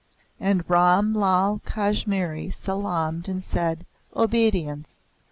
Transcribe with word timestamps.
And 0.39 0.67
Ram 0.67 1.13
Lal 1.13 1.59
Kashmiri 1.63 2.49
salaamed 2.49 3.29
and 3.29 3.43
said, 3.43 3.85
"Obedience!" 4.15 4.99